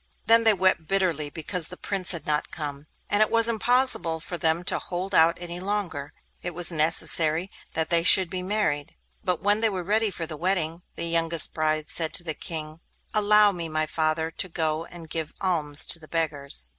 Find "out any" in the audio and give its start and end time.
5.13-5.59